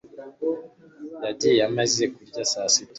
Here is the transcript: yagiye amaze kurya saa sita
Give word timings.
yagiye 1.25 1.61
amaze 1.69 2.03
kurya 2.13 2.41
saa 2.51 2.69
sita 2.73 2.89